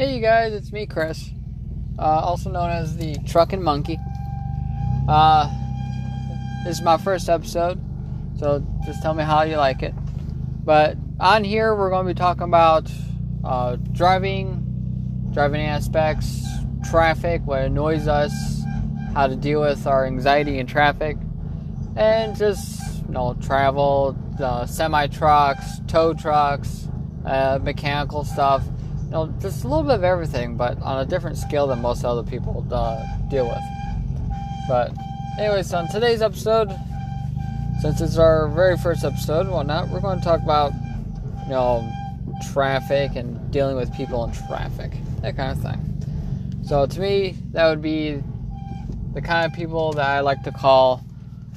[0.00, 1.28] Hey, you guys, it's me, Chris,
[1.98, 3.98] uh, also known as the Truckin' Monkey.
[5.06, 5.46] Uh,
[6.64, 7.78] this is my first episode,
[8.38, 9.92] so just tell me how you like it.
[10.64, 12.90] But on here, we're going to be talking about
[13.44, 16.46] uh, driving, driving aspects,
[16.88, 18.32] traffic, what annoys us,
[19.12, 21.18] how to deal with our anxiety in traffic,
[21.96, 26.88] and just you know travel, uh, semi trucks, tow trucks,
[27.26, 28.64] uh, mechanical stuff.
[29.10, 32.04] You know, just a little bit of everything, but on a different scale than most
[32.04, 33.58] other people uh, deal with.
[34.68, 34.92] But,
[35.36, 36.70] anyways, on today's episode,
[37.80, 40.72] since it's our very first episode and whatnot, we're going to talk about,
[41.42, 41.92] you know,
[42.52, 46.62] traffic and dealing with people in traffic, that kind of thing.
[46.64, 48.22] So, to me, that would be
[49.12, 51.04] the kind of people that I like to call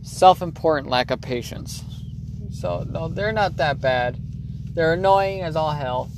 [0.00, 1.84] self important lack of patience.
[2.50, 4.16] So, no, they're not that bad.
[4.72, 6.08] They're annoying as all hell.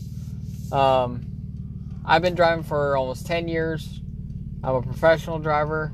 [0.73, 4.01] Um, I've been driving for almost 10 years.
[4.63, 5.93] I'm a professional driver.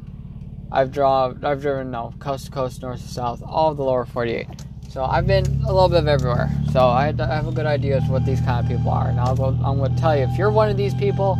[0.71, 4.07] I've driven, I've driven no coast to coast, north to south, all of the lower
[4.07, 4.47] 48.
[4.89, 6.51] So I've been a little bit of everywhere.
[6.73, 9.09] So I have a good idea of what these kind of people are.
[9.09, 11.39] And I'll go, I'm going to tell you, if you're one of these people,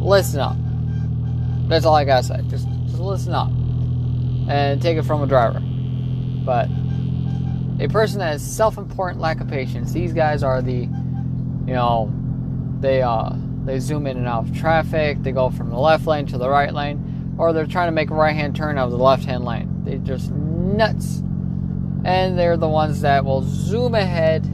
[0.00, 0.56] listen up.
[1.68, 2.40] That's all I gotta say.
[2.48, 3.50] Just, just listen up
[4.48, 5.60] and take it from a driver.
[6.44, 6.68] But
[7.80, 12.12] a person that has self-important lack of patience, these guys are the, you know,
[12.80, 13.30] they uh
[13.64, 15.22] they zoom in and out of traffic.
[15.22, 18.10] They go from the left lane to the right lane, or they're trying to make
[18.10, 19.84] a right-hand turn out of the left-hand lane.
[19.84, 21.18] They're just nuts,
[22.04, 24.46] and they're the ones that will zoom ahead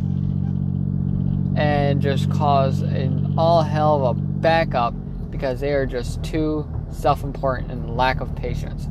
[1.57, 4.95] and just cause an all hell of a backup
[5.31, 8.89] because they are just too self-important and lack of patience.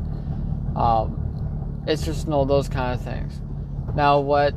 [0.75, 3.41] Um, it's just you know those kind of things.
[3.93, 4.55] Now, what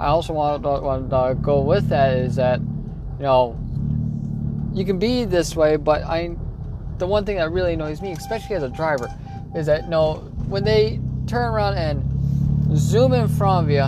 [0.00, 3.58] I also want to, want to go with that is that you know
[4.72, 6.36] you can be this way, but I
[6.98, 9.08] the one thing that really annoys me, especially as a driver,
[9.54, 10.14] is that you know
[10.46, 13.82] when they turn around and zoom in front of you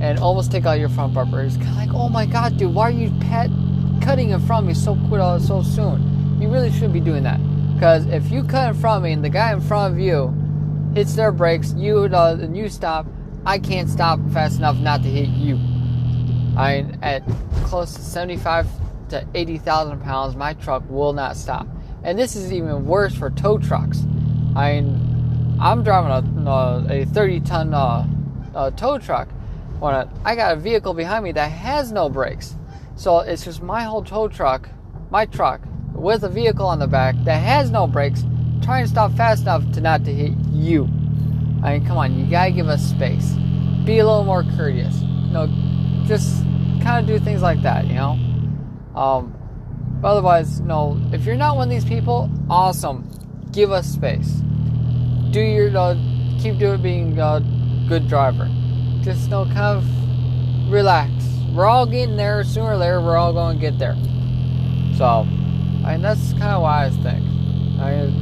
[0.00, 2.72] and almost take out your front bumper, it's kind of like, oh my god, dude,
[2.72, 3.50] why are you pet
[4.00, 6.40] cutting in front of me so quick, uh, so soon?
[6.40, 7.40] You really shouldn't be doing that
[7.74, 10.34] because if you cut in front of me and the guy in front of you
[10.94, 13.06] hits their brakes, you uh, and you stop,
[13.48, 15.58] I can't stop fast enough not to hit you.
[16.54, 17.22] I at
[17.64, 18.66] close to 75
[19.08, 21.66] to 80,000 pounds, my truck will not stop.
[22.02, 24.02] And this is even worse for tow trucks.
[24.54, 24.84] I
[25.60, 28.06] I'm driving a, a 30 ton uh,
[28.54, 29.28] uh, tow truck.
[29.78, 29.94] When
[30.26, 32.54] I got a vehicle behind me that has no brakes.
[32.96, 34.68] So it's just my whole tow truck,
[35.08, 35.62] my truck,
[35.94, 38.26] with a vehicle on the back that has no brakes,
[38.60, 40.86] trying to stop fast enough to not to hit you.
[41.62, 43.32] I mean, come on, you gotta give us space.
[43.84, 45.00] Be a little more courteous.
[45.00, 45.46] You know,
[46.06, 46.42] just
[46.82, 48.18] kind of do things like that, you know?
[48.94, 49.34] Um,
[50.00, 53.08] but otherwise, you know, if you're not one of these people, awesome.
[53.52, 54.28] Give us space.
[55.30, 55.94] Do your, uh,
[56.40, 57.42] keep doing being a
[57.88, 58.48] good driver.
[59.02, 61.10] Just, you know, kind of relax.
[61.52, 63.96] We're all getting there sooner or later, we're all going to get there.
[64.96, 65.26] So,
[65.84, 67.24] I mean, that's kind of why I think.
[67.80, 68.12] I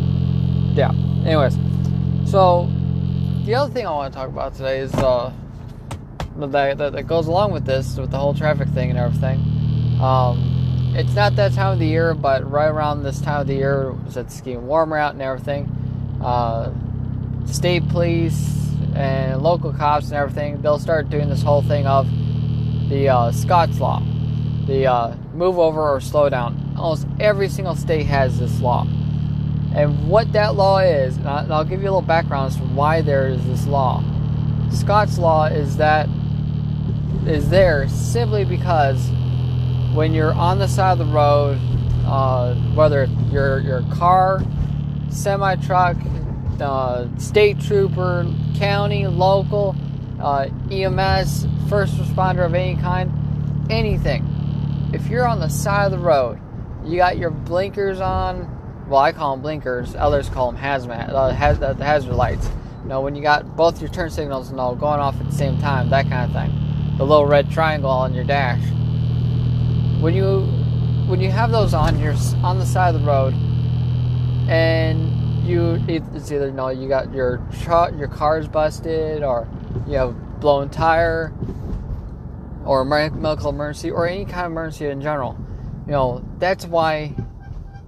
[0.75, 0.93] yeah.
[1.25, 1.57] Anyways,
[2.31, 2.71] so
[3.47, 5.33] the other thing I want to talk about today is uh,
[6.37, 9.39] that, that, that goes along with this, with the whole traffic thing and everything.
[10.01, 13.55] Um, it's not that time of the year, but right around this time of the
[13.55, 15.67] year, it's getting warmer out and everything.
[16.21, 16.73] Uh,
[17.47, 22.09] state police and local cops and everything, they'll start doing this whole thing of
[22.89, 24.03] the uh, Scott's law,
[24.67, 26.75] the uh, move over or slow down.
[26.77, 28.89] Almost every single state has this law.
[29.77, 33.03] And what that law is, and I'll give you a little background as to why
[33.03, 34.03] there is this law.
[34.71, 36.09] Scott's law is that
[37.27, 39.11] is there simply because
[39.93, 41.59] when you're on the side of the road,
[42.07, 44.43] uh, whether your your car,
[45.11, 45.97] semi truck,
[46.59, 49.77] uh, state trooper, county, local,
[50.21, 53.13] uh, EMS, first responder of any kind,
[53.71, 54.25] anything.
[54.95, 56.41] If you're on the side of the road,
[56.83, 58.56] you got your blinkers on.
[58.89, 59.97] Well, I call them blinkers.
[59.97, 62.49] Others call them hazmat, uh, haz- the hazard lights.
[62.83, 65.35] You know, when you got both your turn signals you know, going off at the
[65.35, 66.97] same time, that kind of thing.
[66.99, 68.63] The little red triangle on your dash.
[70.01, 70.43] When you
[71.09, 73.35] when you have those on, you're on the side of the road,
[74.49, 79.49] and you it's either you know you got your truck, your car's busted, or
[79.87, 81.33] you have blown tire,
[82.65, 85.37] or medical emergency, or any kind of emergency in general.
[85.87, 87.15] You know that's why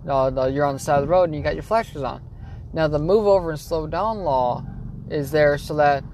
[0.08, 2.22] uh, you're on the side of the road and you got your flashers on.
[2.72, 4.64] Now the move over and slow down law
[5.10, 6.04] is there so that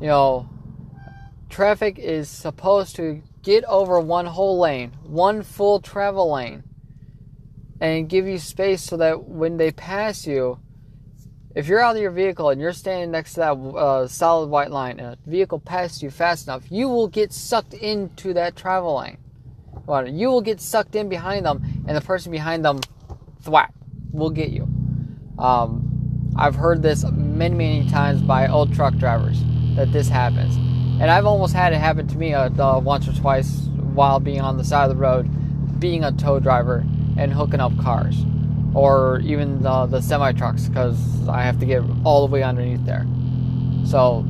[0.00, 0.48] you know
[1.48, 6.64] traffic is supposed to get over one whole lane, one full travel lane,
[7.80, 10.58] and give you space so that when they pass you,
[11.54, 14.70] if you're out of your vehicle and you're standing next to that uh, solid white
[14.70, 18.98] line and a vehicle passes you fast enough, you will get sucked into that travel
[18.98, 19.16] lane.
[20.14, 22.80] You will get sucked in behind them, and the person behind them,
[23.46, 23.70] thwap,
[24.12, 24.64] will get you.
[25.38, 29.42] Um, I've heard this many, many times by old truck drivers
[29.76, 30.56] that this happens.
[31.00, 34.40] And I've almost had it happen to me uh, uh, once or twice while being
[34.40, 36.84] on the side of the road, being a tow driver
[37.16, 38.24] and hooking up cars
[38.74, 42.84] or even the, the semi trucks because I have to get all the way underneath
[42.84, 43.06] there.
[43.86, 44.24] So,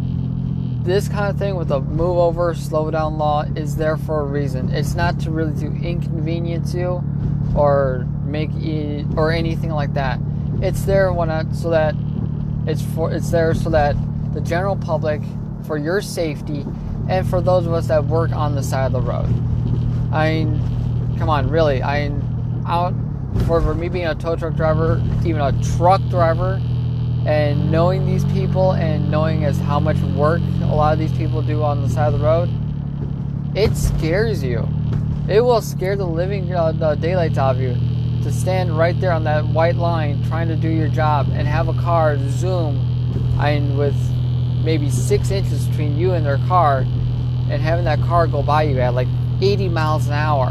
[0.82, 4.24] this kind of thing with a move over, slow down law is there for a
[4.24, 4.68] reason.
[4.68, 7.02] It's not to really to inconvenience you
[7.56, 10.19] or make it or anything like that.
[10.62, 11.94] It's there when I, so that
[12.67, 13.96] it's for it's there so that
[14.34, 15.23] the general public,
[15.67, 16.67] for your safety,
[17.08, 19.32] and for those of us that work on the side of the road.
[20.12, 21.82] I mean, come on, really.
[21.82, 22.94] I mean, out
[23.46, 26.61] for, for me being a tow truck driver, even a truck driver,
[27.26, 31.43] and knowing these people and knowing as how much work a lot of these people
[31.43, 32.50] do on the side of the road,
[33.56, 34.67] it scares you.
[35.28, 37.76] It will scare the living uh, the daylights out of you
[38.26, 41.69] to stand right there on that white line trying to do your job and have
[41.69, 42.75] a car zoom
[43.38, 43.94] mean, with
[44.64, 46.78] maybe six inches between you and their car
[47.49, 49.06] and having that car go by you at like
[49.40, 50.49] 80 miles an hour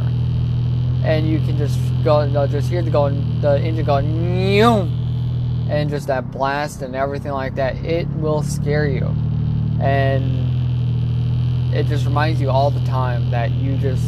[1.04, 4.58] and you can just go, know, just hear the going, the engine going,
[5.70, 7.76] and just that blast and everything like that.
[7.76, 9.06] It will scare you,
[9.80, 10.24] and
[11.76, 14.04] it just reminds you all the time that you just.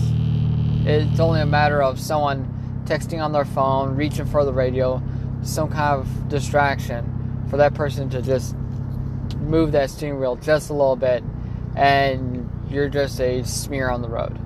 [0.85, 2.56] It's only a matter of someone
[2.87, 5.01] texting on their phone, reaching for the radio,
[5.43, 8.55] some kind of distraction, for that person to just
[9.37, 11.23] move that steering wheel just a little bit,
[11.75, 14.37] and you're just a smear on the road.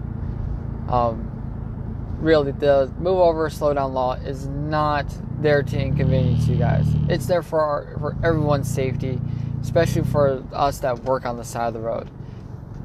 [0.89, 1.27] Um,
[2.19, 5.05] really the move over slow down law is not
[5.39, 6.85] there to inconvenience you guys.
[7.09, 9.19] It's there for our, for everyone's safety
[9.61, 12.09] especially for us that work on the side of the road.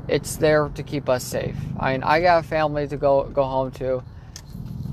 [0.09, 1.57] It's there to keep us safe.
[1.79, 4.03] I mean i got a family to go go home to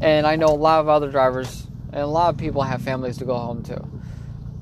[0.03, 3.17] and i know a lot of other drivers and a lot of people have families
[3.17, 3.83] to go home to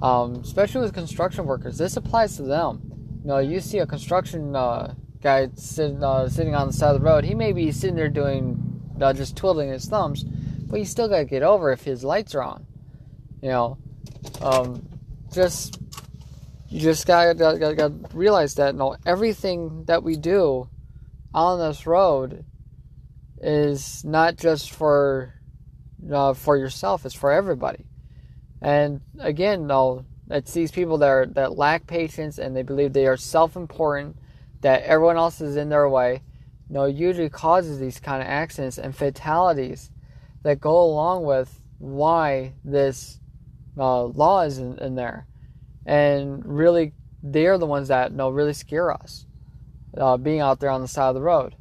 [0.02, 2.82] um, especially with construction workers this applies to them
[3.22, 7.02] you know you see a construction uh, guy sitting, uh, sitting on the side of
[7.02, 8.72] the road he may be sitting there doing
[9.02, 12.44] uh, just twiddling his thumbs, but you still gotta get over if his lights are
[12.44, 12.66] on.
[13.42, 13.78] You know,
[14.42, 14.88] um,
[15.34, 15.80] just
[16.70, 20.70] you just gotta, gotta, gotta, realize that you know, everything that we do
[21.34, 22.46] on this road
[23.42, 25.34] is not just for
[26.12, 27.86] uh, for yourself; it's for everybody.
[28.62, 33.08] And again, though, it's these people that are, that lack patience and they believe they
[33.08, 34.18] are self-important,
[34.62, 36.22] that everyone else is in their way,
[36.70, 39.92] you know, usually causes these kind of accidents and fatalities
[40.44, 43.20] that go along with why this
[43.78, 45.28] uh, law is in, in, there.
[45.86, 46.94] And really,
[47.24, 49.26] they're the ones that you know, really scare us,
[49.98, 51.56] uh, being out there on the side of the road.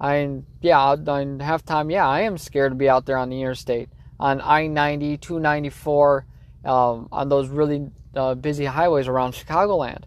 [0.00, 0.16] I
[0.60, 3.88] yeah, in halftime, yeah, I am scared to be out there on the interstate,
[4.20, 6.26] on I 90, 294,
[6.64, 10.04] um, on those really uh, busy highways around Chicagoland.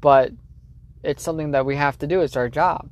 [0.00, 0.32] But
[1.02, 2.90] it's something that we have to do, it's our job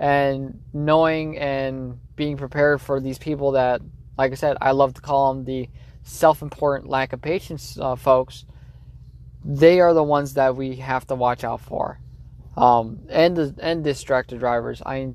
[0.00, 3.82] and knowing and being prepared for these people that,
[4.16, 5.68] like I said, I love to call them the
[6.02, 8.46] self-important lack of patience uh, folks.
[9.44, 12.00] They are the ones that we have to watch out for,
[12.56, 14.82] um, and the and distracted drivers.
[14.84, 15.12] I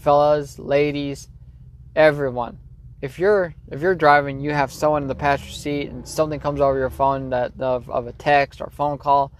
[0.00, 1.28] fellas, ladies,
[1.94, 2.58] everyone.
[3.02, 6.60] If you're if you're driving, you have someone in the passenger seat, and something comes
[6.60, 9.32] over your phone that of, of a text or phone call,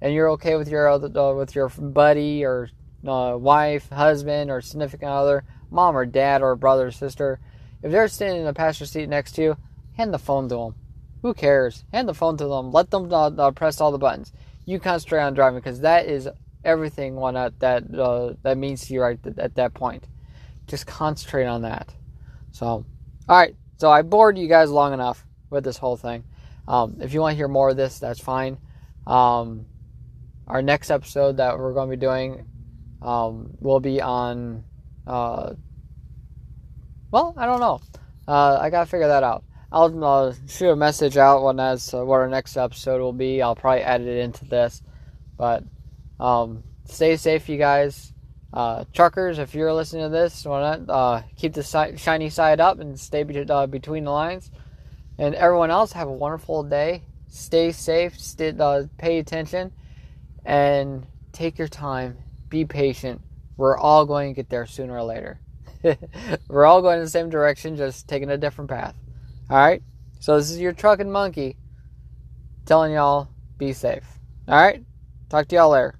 [0.00, 2.68] and you're okay with your other uh, with your buddy or
[3.06, 7.40] uh, wife, husband, or significant other, mom or dad or brother or sister,
[7.82, 9.56] if they're sitting in the passenger seat next to you,
[9.96, 10.74] hand the phone to them.
[11.22, 11.84] Who cares?
[11.92, 12.72] Hand the phone to them.
[12.72, 14.32] Let them uh, uh, press all the buttons.
[14.64, 16.28] You concentrate on driving because that is
[16.64, 20.04] everything one that that, uh, that means to you right at that point.
[20.66, 21.94] Just concentrate on that.
[22.52, 22.86] So, all
[23.28, 23.54] right.
[23.78, 26.24] So I bored you guys long enough with this whole thing.
[26.66, 28.58] Um, if you want to hear more of this, that's fine.
[29.06, 29.66] Um,
[30.46, 32.46] our next episode that we're going to be doing
[33.02, 34.64] um, will be on.
[35.06, 35.54] Uh,
[37.10, 37.80] well, I don't know.
[38.26, 39.44] Uh, I gotta figure that out.
[39.72, 43.40] I'll uh, shoot a message out when as uh, what our next episode will be.
[43.40, 44.82] I'll probably add it into this,
[45.36, 45.64] but
[46.20, 48.12] um, stay safe, you guys.
[48.52, 52.78] Uh, truckers, if you're listening to this, wanna uh, keep the si- shiny side up
[52.80, 54.50] and stay be- uh, between the lines.
[55.18, 57.02] And everyone else, have a wonderful day.
[57.28, 58.18] Stay safe.
[58.18, 59.72] Stay, uh, pay attention,
[60.44, 62.16] and take your time
[62.48, 63.20] be patient.
[63.56, 65.40] We're all going to get there sooner or later.
[66.48, 68.94] We're all going in the same direction, just taking a different path.
[69.50, 69.82] All right?
[70.20, 71.56] So this is your trucking monkey
[72.66, 74.04] telling y'all be safe.
[74.46, 74.84] All right?
[75.28, 75.98] Talk to y'all later.